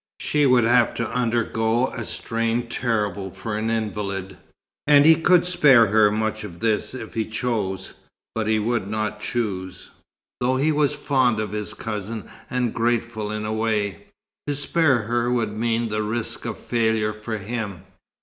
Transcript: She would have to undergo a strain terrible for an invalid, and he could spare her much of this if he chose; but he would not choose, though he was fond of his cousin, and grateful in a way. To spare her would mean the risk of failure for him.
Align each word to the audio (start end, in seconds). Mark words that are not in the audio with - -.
She 0.19 0.47
would 0.47 0.63
have 0.63 0.95
to 0.95 1.07
undergo 1.11 1.89
a 1.93 2.05
strain 2.05 2.67
terrible 2.69 3.29
for 3.29 3.55
an 3.55 3.69
invalid, 3.69 4.35
and 4.87 5.05
he 5.05 5.13
could 5.13 5.45
spare 5.45 5.85
her 5.89 6.09
much 6.09 6.43
of 6.43 6.59
this 6.59 6.95
if 6.95 7.13
he 7.13 7.23
chose; 7.23 7.93
but 8.33 8.47
he 8.47 8.57
would 8.57 8.87
not 8.87 9.19
choose, 9.19 9.91
though 10.39 10.57
he 10.57 10.71
was 10.71 10.95
fond 10.95 11.39
of 11.39 11.51
his 11.51 11.75
cousin, 11.75 12.27
and 12.49 12.73
grateful 12.73 13.31
in 13.31 13.45
a 13.45 13.53
way. 13.53 14.07
To 14.47 14.55
spare 14.55 15.03
her 15.03 15.31
would 15.31 15.53
mean 15.55 15.89
the 15.89 16.01
risk 16.01 16.45
of 16.45 16.57
failure 16.57 17.13
for 17.13 17.37
him. 17.37 17.83